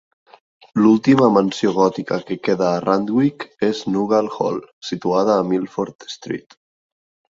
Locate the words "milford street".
5.53-6.61